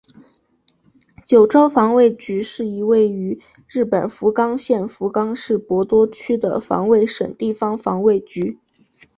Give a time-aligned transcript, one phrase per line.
[1.27, 8.57] 九州防卫局是一位于日本福冈县福冈市博多区的防卫省地方防卫局。